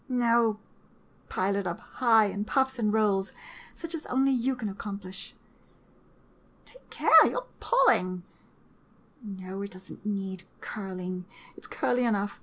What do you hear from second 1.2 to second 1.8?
pile it up